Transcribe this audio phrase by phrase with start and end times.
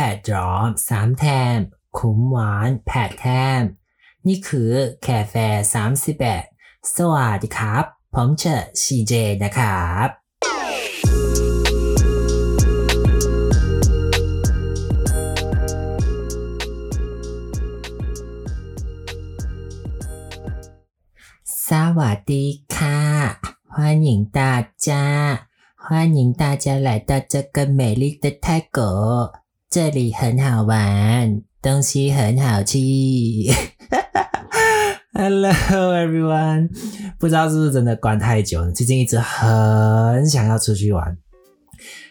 [0.00, 1.24] แผดร้อมสามแท
[1.56, 1.58] ม
[1.98, 3.26] ขมหวานแผดแท
[3.60, 3.62] ม
[4.26, 5.34] นี่คือแคแฟ
[5.74, 6.44] สามสิบแปด
[6.96, 9.12] สวัสดีครับ ผมเชอชีเจ
[9.44, 10.08] นะครับ
[21.68, 22.44] สวัสดี
[22.74, 23.00] ค่ะ
[23.74, 23.76] 欢
[24.06, 24.08] 迎
[24.38, 24.40] 大
[24.86, 24.88] 家
[25.84, 25.86] 欢
[26.16, 29.47] 迎大家来到这个美丽的泰国
[29.78, 32.78] 这里很好玩，东西很好吃。
[35.14, 35.52] Hello
[35.94, 36.68] everyone，
[37.16, 41.16] 不知道是不是真的关太久了，最近一直很想要出去玩。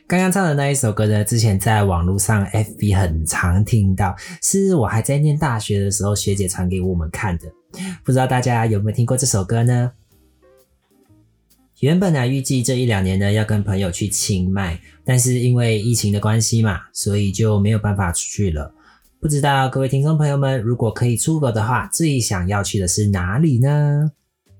[0.07, 7.51] 刚刚唱的那一首歌呢，之前在网络上 FB 很常听到，是我还在念大学的时候学姐传给我们看的。
[8.01, 9.91] 不知道大家有没有听过这首歌呢？
[11.79, 18.73] 原本呢，预计这一两年呢要跟朋友去清迈，但是因为疫情的关系嘛，所以就没有办法出去了。
[19.19, 24.11] 不知道各位听众朋友们，如果可以出国的话，最想要去的是哪里呢？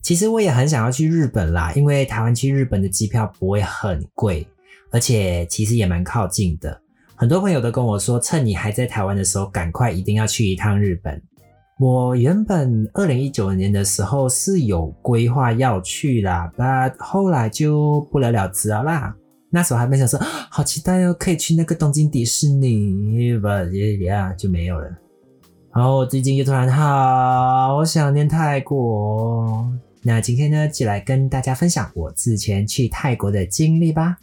[0.03, 4.45] 其实我也很想要去日本啦，因为台湾去日本的机票不会很贵，
[4.91, 6.79] 而且其实也蛮靠近的。
[7.15, 11.19] 很多朋友都跟我说，趁你还在台湾的时候，赶快一定要去一趟日本。
[11.79, 19.15] 我原本二零一九年的时候是有规划要去啦，但后来就不了了之了啦。
[19.51, 20.19] 那时候还没想说，
[20.49, 23.47] 好期待哦，可以去那个东京迪士尼，不
[24.05, 24.89] 呀就没有了。
[25.71, 34.17] 然后最近又突然好想念泰国，那今天呢，就来跟大家分享我之前去泰国的经历吧。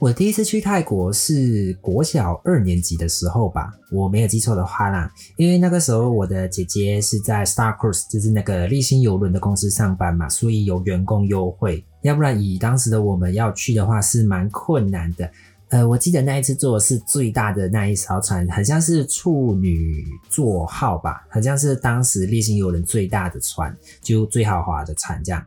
[0.00, 15.28] 我第一次去泰国是国小二年级的时候吧，我没有记错的话啦，因为那个时候我的姐姐是在 Star Cruise，就是那个立新邮轮的公司上班嘛，所以有员工优惠，要不然以当时的我们要去的话是蛮困难的。
[15.70, 25.44] 呃，我记得那一次坐的是最大的那一艘船，很像是处女座号吧，好像是当时立新邮轮最大的船，就最豪华的船这样。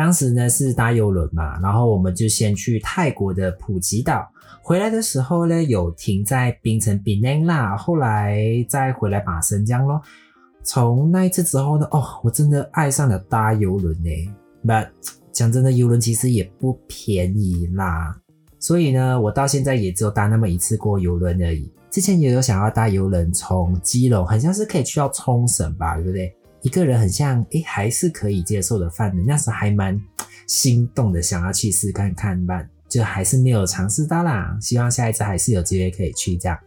[0.00, 4.26] 当时呢是搭游轮嘛，然后我们就先去泰国的普吉岛，
[4.62, 10.00] 回来的时候呢有停在槟城槟榔啦，后来再回来马生江咯。
[10.62, 14.10] 从那一次之后呢，哦，我真的爱上了搭游轮呢。
[14.66, 14.88] But
[15.32, 18.18] 讲真的，游轮其实也不便宜啦，
[18.58, 21.70] 所以呢，我到现在也只有搭那么一次过游轮而已。
[21.90, 26.34] 之前也有想要搭游轮从基隆，好像是可以去到冲绳吧，对不对？
[26.62, 29.22] 一个人很像，诶，还是可以接受的范围。
[29.26, 30.00] 那时还蛮
[30.46, 34.56] 心动的，想要去试看看吧，就还是没有尝试到啦。
[34.60, 36.58] 希望下一次还是有机会可以去这样。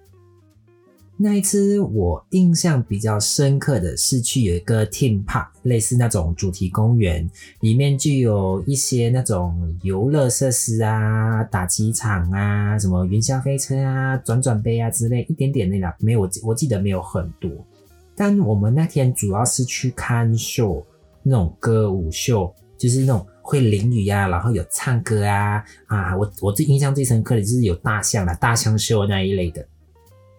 [1.16, 7.30] 那一次我印象比较深刻的是去有一个 theme park，类似那种主题公园，
[7.60, 17.52] 里面就有一些那种游乐设施啊，打机场啊，什么云霄飞车啊，转转杯啊之类，一点点那啦，没有我我记得没有很多。
[18.16, 20.86] 但我们那天主要是去看秀，
[21.24, 26.16] 那种歌舞秀，就是那种会淋雨呀，然后有唱歌啊啊！
[26.16, 29.66] 我我最印象最深刻的就是有大象啦，大象秀那一类的。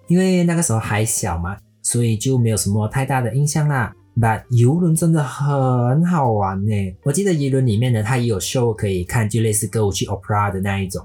[0.07, 3.95] 因为那个时候还小嘛，所以就没有什么太大的印象啦。
[4.17, 11.05] But 游轮真的很好玩呢，我记得游轮里面呢，它也有秀可以看，就类似歌舞剧 opera 的那一种。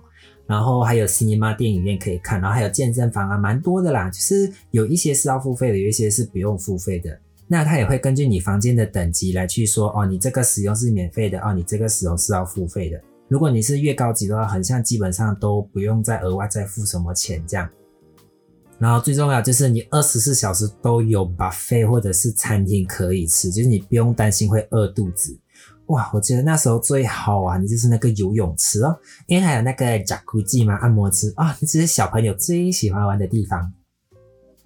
[0.50, 4.10] 然后还有 cinema 电影院可以看，然后还有健身房啊，蛮多的啦。
[4.10, 7.16] 就是有一些是要付费的，有一些是不用付费的。
[7.48, 13.00] 那它也会根据你房间的等级来去说，哦，你这个使用是免费的，哦，你这个使用是要付费的。
[13.28, 17.70] 如果你是越高级的话，很像基本上都不用再额外再付什么钱这样。
[18.80, 25.38] 然后最重要就是你二十四小时都有 buffet 或者是餐厅可以吃，就是你不用担心会饿肚子。
[25.90, 28.96] 哇，我觉得那时候最好玩的就是那个游泳池哦，
[29.26, 33.74] 因为还有那个 jacuzzi 嘛，按摩池啊，这是小朋友最喜欢玩的地方。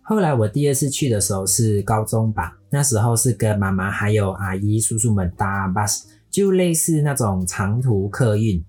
[0.02, 8.62] 后来我第二次去的时候是高中吧，那时候是跟妈妈还有阿姨叔叔们搭 bus，就类似那种长途客运，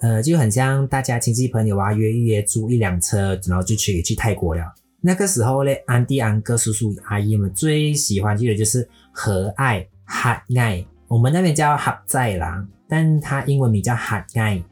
[0.00, 4.62] 呃，就很像大家亲戚朋友啊约一约租一辆车，然后就去去泰国了。
[5.02, 10.82] 那个时候嘞，安迪安哥叔叔阿姨们最喜欢去的就是和爱海爱。
[11.10, 14.62] 我们那边叫哈在啦，但它英文名叫哈爱。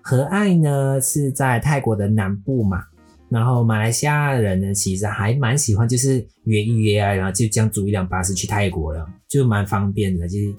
[0.00, 2.82] 和爱呢是在泰国的南部嘛，
[3.28, 10.26] 然后马来西亚人呢其实还蛮喜欢，就是约一约啊，然后就这样租一辆巴士去泰国了，就蛮方便的。
[10.26, 10.54] 就是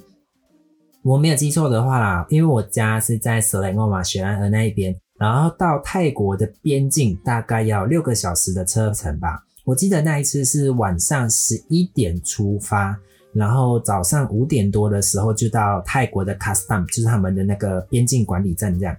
[1.02, 9.44] 我没有记错的话啦，因为我家是在斯莱诺马雪兰莪那一边，然后到泰国的边境大概要六个小时的车程吧。
[9.66, 12.98] 我记得那一次是晚上十一点出发。
[13.34, 18.96] 然后早上五点多的时候就到泰国的 custom，就是他们的那个边境管理站，这样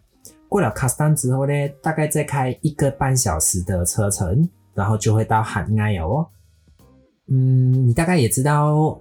[0.47, 6.27] 过了卡斯丹之后呢，大概再开一个半小时的车程，然后就会到海奈了哦。
[7.29, 9.01] 嗯，你大概也知道。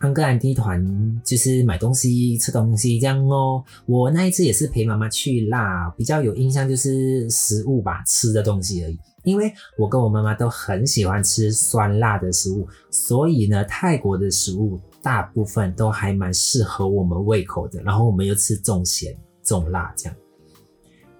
[0.00, 3.64] 安哥安迪团就是买东西、吃东西这样哦。
[3.84, 8.98] 我那一次也是陪妈妈去啦，比较有印象就是食物吧，吃的东西而已。
[9.22, 17.82] 因为我跟我妈妈都很喜欢吃酸辣的食物，所以呢，泰国的食物大部分都还蛮适合我们胃口的。
[17.82, 20.16] 然后我们又吃重咸、重辣这样。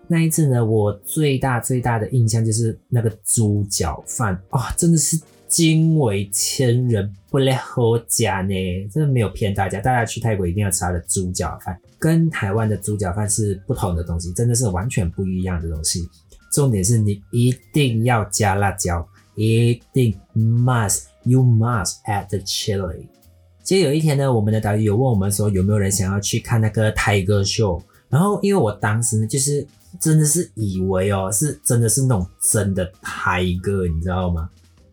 [0.07, 5.21] 那一次呢，我最大最大的印象就是那个猪脚饭啊，真的是。
[5.49, 8.55] 惊为千人，不赖好假呢！
[8.93, 16.07] 真的没有骗大家，大家去泰国一定要吃它的猪脚饭，跟台湾的猪脚饭是不同的东西，真的是完全不一样的东西。
[16.51, 23.07] 重点是你一定要加辣椒，一定 must，you must add the chili。
[23.63, 29.67] 其实有一天呢，我们的导游有问我们说有没有人想要去看那个泰戈秀，然后因为我当时呢就是
[30.01, 34.49] 真的是以为哦是真的是那种真的泰戈，你知道吗？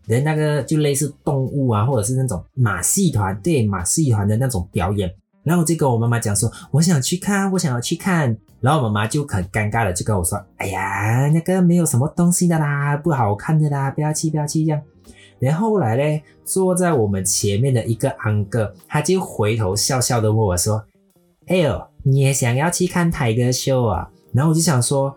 [0.07, 5.11] 连那个就类似动物啊，或者是那种马戏团，对马戏团的那种表演，
[5.41, 14.81] 然后我就跟我妈妈讲说，我想去看，我想要去看，然后妈妈就很尴尬的就跟我说，哎呀，那个没有什么东西的啦，不好看的啦，不要去，不要去这样。
[15.37, 20.83] 然后后来呢，坐在我们前面的一个安哥，他就回头笑笑的问我说，
[21.45, 24.09] 哎呦，你也想要去看泰戈秀啊？
[24.33, 25.15] 然后我就想说，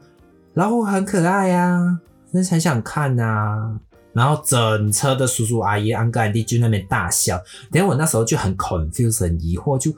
[0.53, 1.99] 老虎很可爱呀，
[2.31, 3.81] 真的很想看呐。
[4.13, 7.41] 然后整车的叔叔阿姨、安哥、安弟就那边大笑，
[7.73, 9.91] 等我那时候就很 confused、很疑惑，就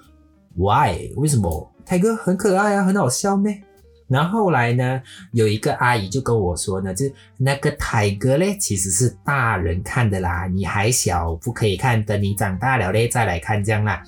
[0.54, 3.60] why 为什么泰哥很可爱啊，很好笑咩？
[4.06, 5.02] 然后后来呢，
[5.32, 7.04] 有一个阿姨就跟我说呢，就
[7.36, 14.00] 那个泰哥嘞，其实是大人看的啦，你还小不可以看，等你长大了嘞再来看这样啦。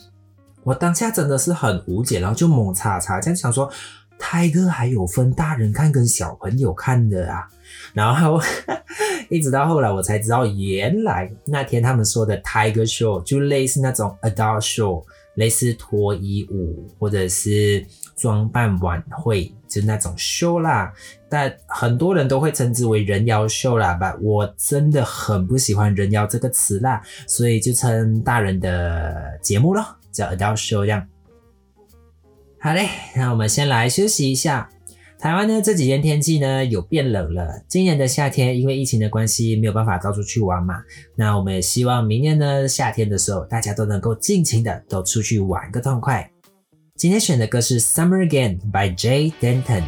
[0.62, 3.68] 我当下真的是很无解，然后就猛叉叉这样想说，
[4.16, 7.48] 泰哥还有分大人看跟小朋友看的啊。
[7.92, 8.40] 然后
[9.28, 17.84] 一直到后来，我才知道，原来那天他们说的 Tiger Show 就类似那种 Adult Show，类似脱衣舞或者是
[18.16, 20.92] 装扮晚会，就那种秀啦。
[21.28, 24.16] 但很多人都会称之为人妖秀啦吧。
[24.20, 31.06] 我真的很不喜欢人妖这个词啦，所以就称大人的节目咯，叫 Adult Show 这样。
[32.60, 34.68] 好嘞，那我们先来休息一下。
[35.22, 40.82] 台湾呢这几天天气呢有变冷了，今年的夏天因为疫情的关系没有办法到处去玩嘛，
[41.14, 46.28] 那我们也希望明年呢夏天的时候大家都能够尽情的都出去玩个痛快。
[46.96, 49.84] 今天选的歌是《Summer Again》by Jay Denton。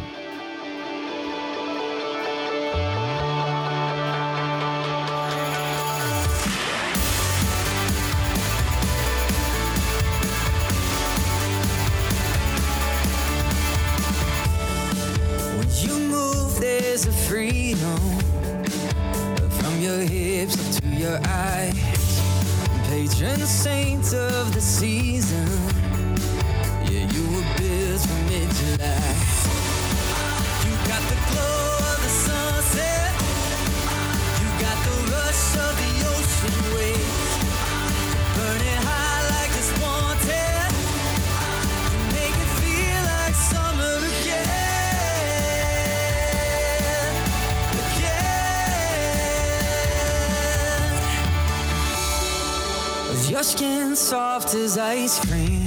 [54.05, 55.65] soft as ice cream.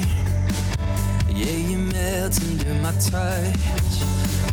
[1.29, 3.95] Yeah, you melt under my touch.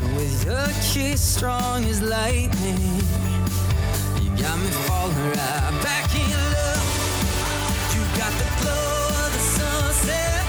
[0.02, 2.82] And with your kiss strong as lightning,
[4.24, 6.88] you got me falling right back in love.
[7.94, 10.46] You got the glow of the sunset.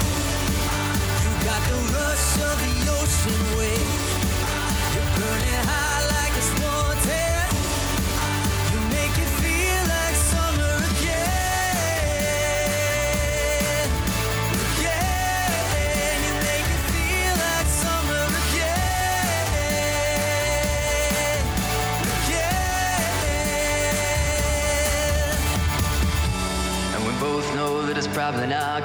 [1.23, 3.96] You got the rush of the ocean wave.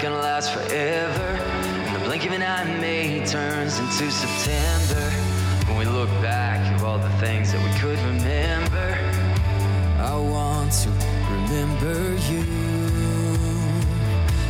[0.01, 1.27] Gonna last forever.
[1.85, 5.11] And the blink of an eye May turns into September.
[5.67, 8.97] When we look back at all the things that we could remember,
[9.99, 10.89] I want to
[11.29, 12.41] remember you.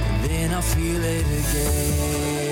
[0.07, 2.50] And then I'll feel it again.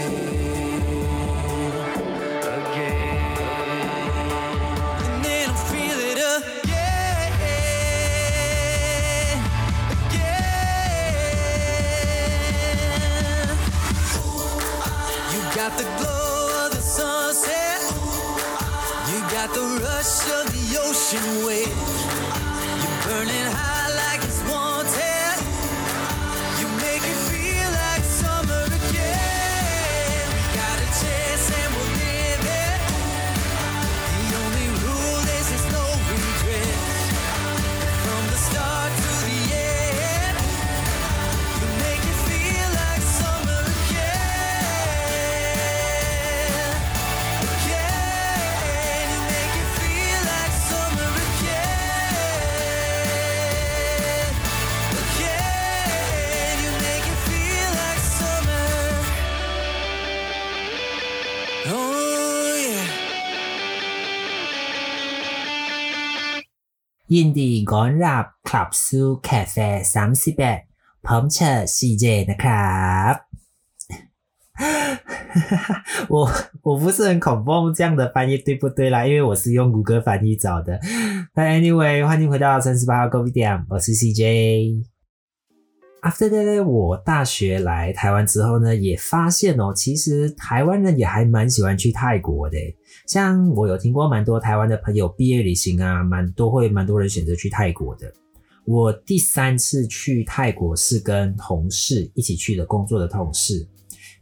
[21.11, 21.88] Russian way.
[67.14, 69.68] ยินดีต้อนรับกลับสู่แคเฟ่
[70.34, 73.14] 31พร้อมเชิญ CJ นะครับ
[76.08, 76.30] 我
[76.62, 79.06] 我不是很恐慌这样的翻译对不对啦？
[79.06, 80.78] 因为我是用谷歌翻译找的。
[81.34, 84.84] 那 anyway，欢迎回到三十八号 Go v i d e 我是 CJ。
[86.01, 92.57] After that，我大学来台湾之后呢，也发现哦，其实台湾人也还蛮喜欢去泰国的。
[93.05, 98.11] 像我有听过蛮多台湾的朋友毕业旅行啊，蛮多会蛮多人选择去泰国的。
[98.65, 103.67] 我第三次去泰国是跟同事一起去的，工作的同事。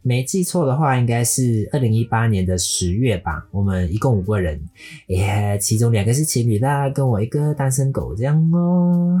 [0.02, 3.46] 没记错的话，应该是二零一八年的十月吧。
[3.52, 4.60] 我们一共五个人，
[5.08, 9.20] 耶，其中两个是情侣啦，跟我一个单身狗这样哦。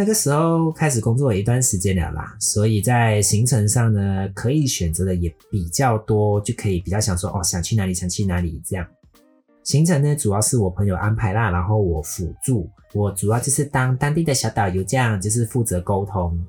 [0.00, 8.86] 那个时候开始工作一段时间了啦，所以在行程上呢，可以选择的也比较多，就可以比较想说哦，想去哪里想去哪里这样。
[9.62, 16.42] 行程呢，主要是我朋友安排啦，然后我辅助，我主要就是当当地的小导游，这样就是负责沟通。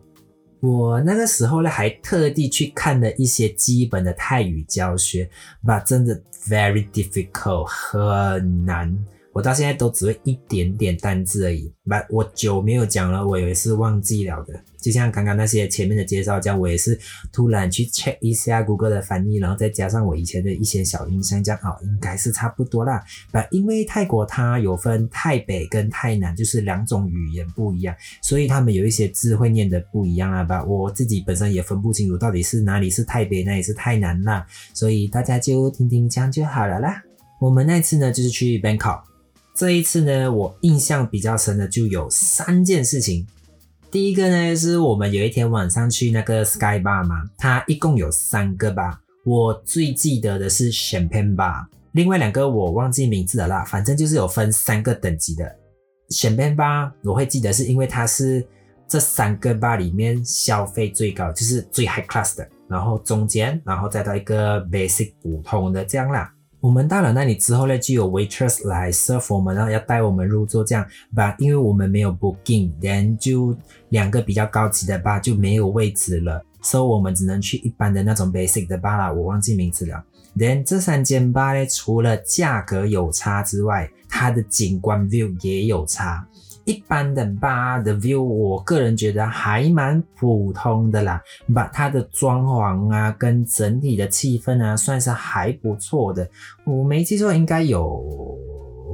[0.62, 5.30] 我那个时候呢，还特地去看了一些基本的泰语教学，
[5.66, 6.18] 吧，真的
[6.48, 8.98] very difficult，很难。
[9.34, 14.54] 我到现在都只会一点点单字而已，把我久没有讲了，我也是忘记了的。
[14.82, 17.00] 就像刚刚那些前面的介绍这样，我也是
[17.32, 23.02] 突然去 check 一下 Google 的翻译，然后再加上我以前的一些小印象，这样哦，应该是差不多啦。
[23.32, 30.62] 把，因为泰国它有分泰北跟泰南，就是两种语言不一样，所以他们有一些字会念的不一样啊把。
[30.66, 37.02] 我自己本身也分不清楚到底是哪里是泰北，哪里是泰南啦，所以大家就听听这样就好了啦。
[37.40, 39.11] 我们那次呢，就是去 Bangkok。
[39.62, 43.28] 这一次呢，我印象比较深的就有三件事情。
[43.92, 49.00] 第一个呢，是我们有一天晚上去那个 Sky Bar 嘛，它一共有三个吧。
[49.24, 53.64] 我最记得的是 Champagne Bar，另外两个我忘记名字了啦。
[53.64, 55.56] 反正就是有分三个等级的
[56.10, 58.44] Champagne Bar，我会记得是因为它是
[58.88, 66.34] 这三个 bar 里面消费最高，就是最 high class 的，然后中间，然后再到一个 basic 普通的这样啦。
[66.62, 71.36] 我们到了那里之后呢，就有 waitress 来 serve 我们，然后要带我们入座这样吧。
[71.40, 73.58] 因为我们没有 booking，then 就
[73.90, 80.06] 两个比较高级的吧就没有位置了，所以我们只能去一般的那种 basic 的吧啦，我忘记名字了。
[80.38, 86.26] then 这三间吧呢，除了价格有差之外，它的景观 view 也有差。
[86.72, 91.22] 一般的吧的 view，我个人觉得还蛮普通的啦，
[91.54, 96.26] 把它的装潢啊跟整体的气氛啊算是还不错的。
[96.64, 97.84] 我没记错，应该有，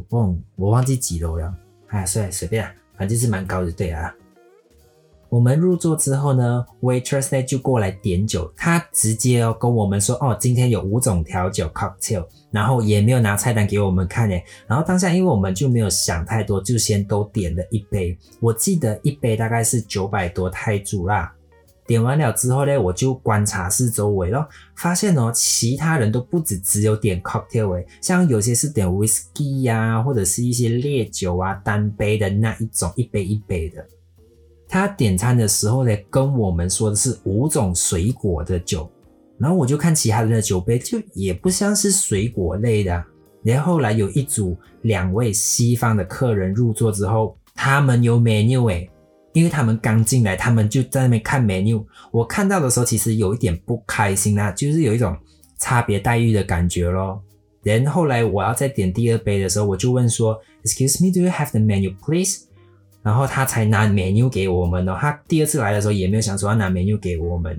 [0.09, 1.53] 不，我忘记几楼了，
[1.89, 2.67] 哎，算随便，
[2.97, 4.11] 反正是蛮高的，对啊。
[5.29, 21.33] 我们入座之后呢，waitress 就过来点酒，他直接哦跟我们说，哦，今天有五种调酒 cocktail，然后也没有拿菜单给我们看诶，然后当下因为我们就没有想太多，就先都点了一杯，我记得一杯大概是九百多泰铢啦。
[21.85, 33.85] 点完了之后呢，我就观察四周围咯，发现哦，其他人都不止只有点 cocktail 诶，像有些是点 whisky 呀、或者是一些烈酒啊，单杯的那一种，一杯一杯的。
[34.67, 38.89] 他点餐的时候呢，跟我们说的是五种水果的酒，
[39.37, 43.03] 然后我就看其他人的酒杯，就也不像是水果类的。
[43.43, 48.89] 然后后来有一组两位西方的客人入座之后，他们有 menu 诶，
[49.31, 51.85] 因为他们刚进来，他们就在那边看 menu。
[52.11, 55.15] 我看到的时候，其实有一点不开心啦，就是有一种
[55.57, 57.21] 差别待遇的感觉咯。
[57.63, 62.46] 然后来我要再点第二杯的时候，我就问说，Excuse me, do you have the menu, please？
[63.07, 64.97] 然后他才拿 menu 给我们哦。
[64.99, 67.57] 他第二次来的时候也没有想说要拿 menu 给我们，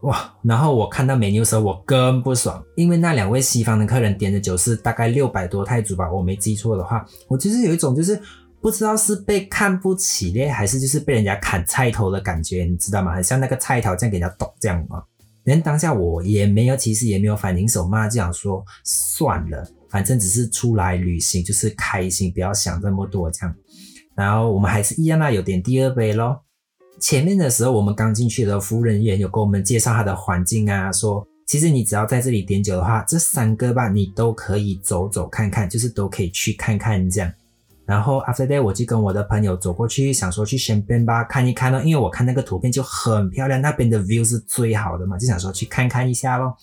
[0.00, 0.34] 哇！
[0.42, 8.18] 然后我看到 menu 的时候我更不爽，因为那两位西方的客人点的酒是大概六百多泰铢吧，我没记错的话，我就是有一种就是
[8.62, 13.14] 不知道是被看不起嘞，还是就是被人家砍菜头的感觉，你知道吗？
[13.14, 15.04] 很像那个菜头这样给人家剁这样啊。
[15.44, 19.62] 连当下我也没有，其实也没有反应手骂，就想说算了。
[19.90, 23.54] 反正只是出来旅行，就是开心，不要想这么多这样。
[24.14, 26.42] 然后我们还是一样啦，有点第二杯咯。
[27.00, 37.32] 前面的时候，我们刚进去的，服务人员有跟我们介绍他的环境啊，说其实你只要在这里点酒的话，这三个吧你都可以走走看看，就是都可以去看看这样。
[37.84, 46.54] 然后 after that 我就跟我的朋友走过去，想说去先边吧看一看咯，因为我看那个图片就很漂亮，那边的 view 是最好的嘛，就想说去看看一下咯。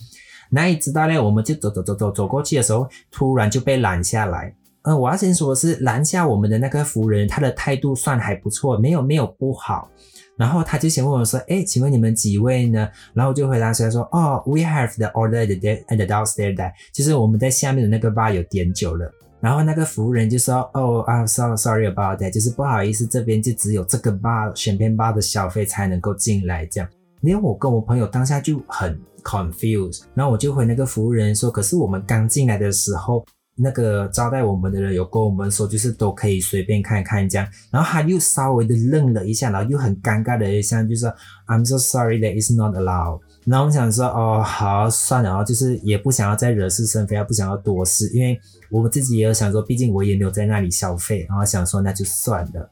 [0.52, 1.18] 哪里知道呢？
[1.22, 4.56] 我们就走走走走走过去的时候，突然就被拦下来。
[4.90, 9.88] 呃，我要先说的是，拦下我们的那个服务人，他的态度算还不错，没有没有不好。
[10.36, 19.08] 然后他就先问我说：“哎，请问你们几位呢？”然后我就回答说：“说哦，we have the order the at the downstairs that，就是我们在下面的那个 bar 有点酒了。”
[19.40, 26.90] 然后那个服务人就说：“哦啊，sorry sorry about that，就是不好意思，这边就只有这个 bar 选片 bar 的消费才能够进来这样。”
[27.22, 33.24] 连我跟我朋友当下就很 confused，然后我就回那个服务人说：“可是我们刚进来的时候。”
[33.62, 41.14] 那个招待我们的人有跟我们说，就是都可以随便看看这样，然后他又稍微的愣了一下，然后又很尴尬的一下，就说
[41.48, 43.20] I'm so sorry that is not allowed。
[43.46, 48.40] 然后我们想说，哦，好，算了，然后就是也不想要再惹是生非，也不想要多事，因为
[48.70, 52.70] 我们自己也有想说，毕竟我也没有在那里消费，然后想说那就算了。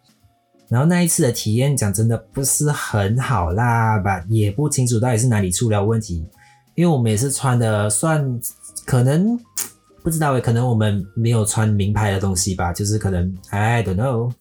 [0.70, 6.26] 然后那一次的体验讲真的不是很好啦吧，也不清楚到底是哪里出了问题，
[6.76, 8.40] 因为我们也是穿的算
[8.86, 9.38] 可能。
[10.08, 14.32] 不知道诶，可能我们没有穿名牌的东西吧，就是可能 I don't know。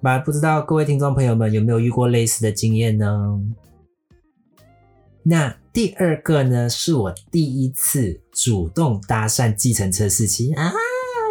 [0.00, 3.38] 那不知道各位听众朋友们有没有遇过类似的经验呢？
[5.24, 10.72] 那第二个呢，是我第一次主动搭讪计程车司机啊，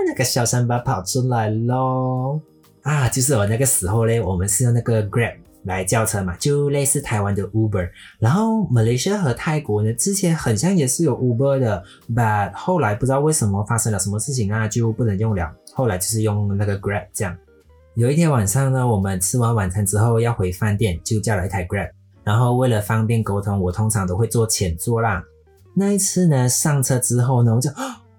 [0.05, 2.39] 那个小三八跑出来喽
[2.83, 5.37] 啊，就是我那个时候嘞，我们是用那个 Grab。
[5.63, 7.89] 来叫车嘛，就类似台湾的 Uber，
[8.19, 11.83] 然后 Malaysia 和泰国呢，之前很像也是有 Uber 的
[12.15, 15.51] ，but 后来不知道为什么发生了什么事情啊，就不能用了。
[15.73, 17.37] 后来就是用那个 Grab 这样。
[17.95, 21.91] 有一天晚上呢，我们吃完晚餐之后要回饭店，就叫了一台 Grab，
[22.23, 25.23] 然后为了方便沟通，我通常都会坐前座啦。
[25.75, 27.69] 那一次呢，上车之后呢，我就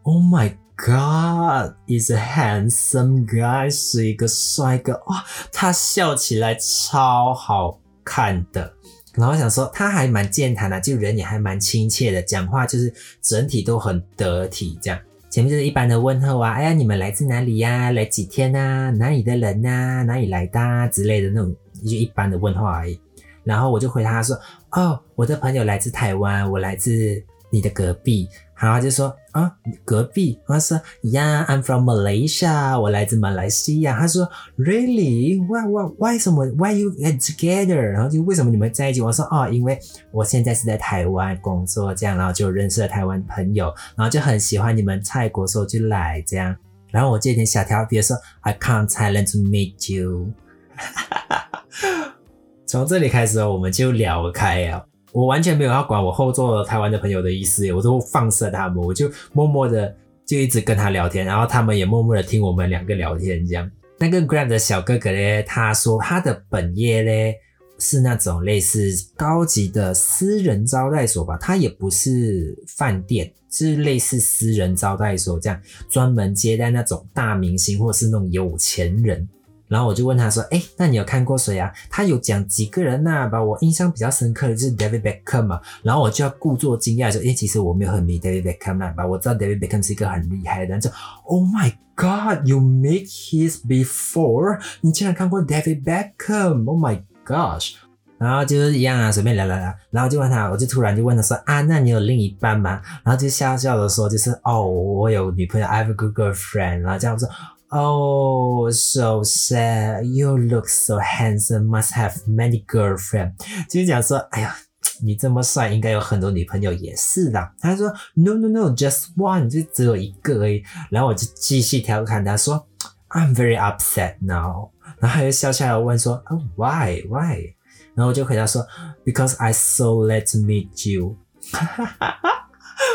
[0.05, 0.62] Oh my。
[0.76, 5.24] God is a handsome guy，是一个帅哥哇！
[5.52, 8.72] 他笑起来超好看的，
[9.14, 14.78] 然后想说他还蛮健谈的，就人也还蛮亲切的，讲话就是整体都很得体。
[14.82, 14.98] 这样
[15.30, 17.90] 前面就是一般的问候啊，哎呀，你们来自哪里呀？
[17.92, 18.90] 来几天啊？
[18.90, 20.02] 哪里的人呐？
[20.02, 21.54] 哪里来的之类的那种，
[21.85, 23.00] 就一般的问候而已。
[23.44, 24.38] 然后我就回答他说，
[24.72, 28.28] 哦，我的朋友来自台湾，我来自你的隔壁。
[28.56, 29.52] 然后就说啊，
[29.84, 30.38] 隔壁。
[30.46, 33.98] 他说，Yeah，I'm from Malaysia，我来自马来西亚。
[33.98, 37.76] 他说，Really？Why why Why 什么？Why you get together？
[37.76, 39.00] 然后就为什么你们在一起？
[39.00, 39.78] 我说哦，因为
[40.10, 46.54] 我现在是在台湾工作，这样，然后就认识了台湾朋友，然后就很喜欢你们泰国，所以就来这样。
[46.90, 50.30] 然后我这点小调皮说，I come Thailand to meet you。
[52.66, 54.86] 从这里开始，我们就聊开了。
[55.12, 59.94] 我完全没有要管我后座台湾的朋友的意思，我都放射他们，我就默默的
[60.25, 63.46] 就一直跟他聊天，然后他们也默默的听我们两个聊天。
[63.46, 67.35] 这样，那个 Grab 的小哥哥呢，他说他的本业呢
[67.79, 79.29] 是那种类似高级的私人招待所吧，他也不是饭店，是类似私人招待所这样，专门接待那种大明星或是那种有钱人。
[79.72, 85.58] 然后我就问他说：“哎，那你有看过谁啊？”他有讲几个人呐，把我印象比较深刻的就是 David Beckham 嘛。
[85.82, 89.06] 然后我就要故作惊讶说：“哎，其实我没有很迷 David Beckham 呐，吧？
[89.06, 90.90] 我知道 David Beckham 是一个很厉害的人。”就
[91.24, 94.61] “Oh my God, you meet his before？
[94.82, 97.76] 你竟然看过 David Beckham？Oh my gosh！”
[98.18, 99.74] 然后就是一样啊，随便聊聊聊。
[99.90, 107.26] 然后就问他，我就突然就问他说：“啊，那你有另一半吗？”然后就笑笑的说：“就是哦，我有女朋友，I have a good girlfriend。”然后这样说。
[107.71, 110.05] Oh, so sad.
[110.05, 111.65] You look so handsome.
[111.67, 113.33] Must have many girlfriend.
[113.69, 114.55] 就是讲说，哎呀，
[115.01, 117.51] 你这么帅，应该有很多女朋友也是的。
[117.60, 120.63] 他说，No, no, no, just one，就只有一个而已。
[120.89, 122.65] 然后我就继续调侃他说，
[123.10, 124.69] I'm very upset now。
[124.99, 127.53] 然后他就笑笑的问说，Oh, why, why？
[127.95, 128.65] 然后我就回答说，
[129.03, 131.17] Because I so glad to meet you。
[131.51, 132.40] 哈 哈哈哈。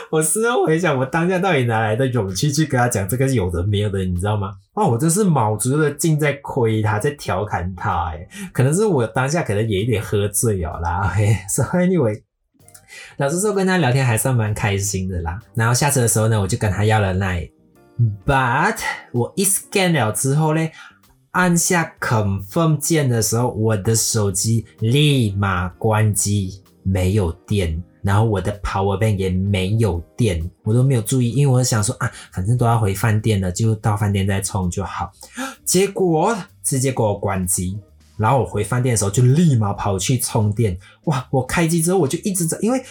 [0.10, 4.54] 我事后回想，我当下到底哪来的勇气去跟他讲这个有的没有的，你知道吗？
[4.74, 11.12] 哦，我真是卯足了劲在亏他，在调侃他，哎，可能是我当下可能也有点喝醉了啦。
[11.12, 12.22] OK，所以 anyway，
[13.18, 15.40] 老实说跟他聊天还算蛮开心的啦。
[15.56, 17.50] 然后下车的时候呢，我就跟他要了奶
[18.26, 18.78] ，but
[19.12, 20.70] 我一 scan 了之后呢，
[21.32, 27.84] 按下 confirm 键的时候，我的手机立马关机，没有电。
[28.08, 35.12] 然后我的 power bank 也没有电，我都没有注意，因为我想说啊，反正都要回饭店了，就到饭店再充就好。
[35.66, 37.78] 结果直接给我关机，
[38.16, 40.78] 然后我回饭店的时候就立马跑去充电。
[41.04, 41.28] 哇！
[41.32, 42.82] 我开机之后我就一直在，因为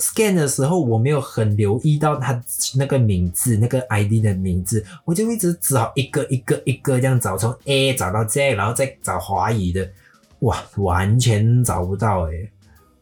[0.00, 2.42] scan 的时候我没有很留意到它
[2.74, 9.88] 那个名字，那个 ID 的名字，我就一直找一个一个一个这样找，从 A 找到 Z，然后再找华语的，
[10.40, 12.50] 哇，完全找不到诶、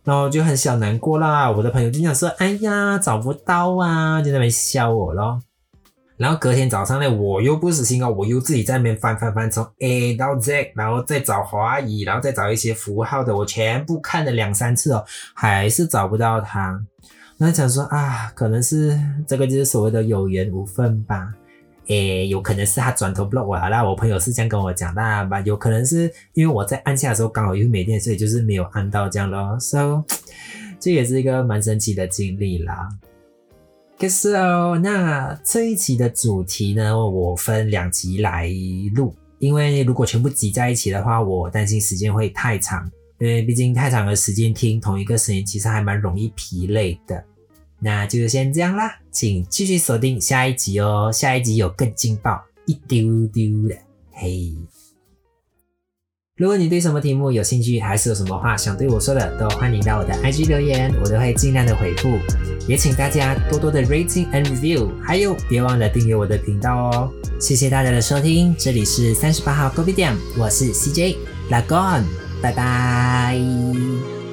[0.04, 1.50] 然后就很小难过啦。
[1.50, 5.40] 我的朋友就想说：“哎呀，找不到啊！”就在那边笑我咯。
[6.16, 16.80] 然后隔天早上呢，我又不死心哦，我又自己在那边翻翻翻，从 A 到 Z，然后再找华语，然后再找一些符号的，我全部看了两三次哦，还是找不到它。
[17.36, 21.32] 那想说啊，可能是这个就是所谓的有缘无分吧。
[21.88, 29.58] 诶，有可能是他转头 block 我啦，我朋友是这样跟我讲的吧，有可能是因为我在按下的时候刚好又没电，所以就是没有按到这样咯。
[29.60, 30.02] So，
[30.80, 32.88] 这也是一个蛮神奇的经历啦。
[33.98, 38.50] 可是哦，那这一期的主题呢，我分两集来
[38.94, 47.22] 录，因为如果全部挤在一起的话，我担心时间会太长，因为毕竟太长的时间听同一个声音，其实还蛮容易疲累的。
[47.78, 53.76] 那就先这样啦，请继续锁定下一集哦，下一集有更劲爆一丢丢的，
[54.10, 54.52] 嘿。
[56.36, 62.18] 如果你对什么题目有兴趣，还是有什么话想对我说的，都欢迎到我的 IG 留言，我都会尽量的回复。
[62.66, 67.08] 也请大家多多的 rating and review，还有别忘了订阅我的频道哦。
[67.38, 71.16] 谢谢大家的收听，这里是三十八号 Kobe 店，我是 CJ，
[71.50, 72.02] 拉 gone，
[72.42, 74.23] 拜拜。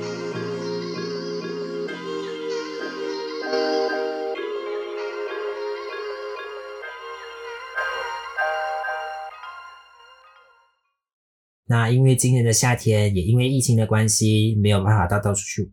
[11.72, 15.72] 那因为今年的夏天，也因为疫情的关系，没有办法到到处去。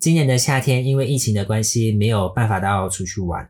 [0.00, 3.48] 今年的夏天，因为疫情的关系，没有办法到处去玩。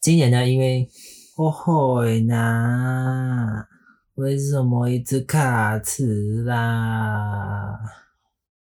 [0.00, 0.88] 今年呢，因为
[1.36, 3.68] 哦吼那，
[4.14, 7.78] 为什么一直卡词啦？